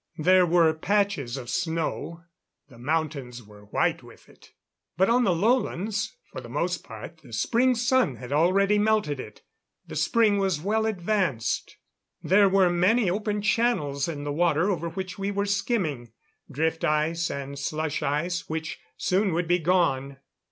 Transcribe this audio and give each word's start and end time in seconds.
There 0.17 0.47
were 0.47 0.73
patches 0.73 1.37
of 1.37 1.47
snow 1.47 2.23
the 2.69 2.79
mountains 2.79 3.43
were 3.43 3.65
white 3.65 4.01
with 4.01 4.29
it; 4.29 4.49
but 4.97 5.11
on 5.11 5.25
the 5.25 5.35
lowlands, 5.35 6.17
for 6.31 6.41
the 6.41 6.49
most 6.49 6.83
part 6.83 7.19
the 7.19 7.31
Spring 7.31 7.75
sun 7.75 8.15
had 8.15 8.33
already 8.33 8.79
melted 8.79 9.19
it. 9.19 9.43
The 9.85 9.95
Spring 9.95 10.39
was 10.39 10.59
well 10.59 10.87
advanced; 10.87 11.77
there 12.23 12.49
were 12.49 12.71
many 12.71 13.11
open 13.11 13.43
channels 13.43 14.07
in 14.07 14.23
the 14.23 14.33
water 14.33 14.71
over 14.71 14.89
which 14.89 15.19
we 15.19 15.29
were 15.29 15.45
skimming 15.45 16.11
drift 16.51 16.83
ice, 16.83 17.29
and 17.29 17.59
slush 17.59 18.01
ice 18.01 18.49
which 18.49 18.79
soon 18.97 19.33
would 19.33 19.47
be 19.47 19.59
gone. 19.59 20.17